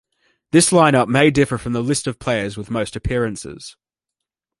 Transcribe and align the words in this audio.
This 0.49 0.71
line-up 0.71 1.07
may 1.09 1.29
differ 1.29 1.59
from 1.59 1.73
the 1.73 1.83
list 1.83 2.07
of 2.07 2.17
players 2.17 2.57
with 2.57 2.71
most 2.71 2.95
appearances. 2.95 3.77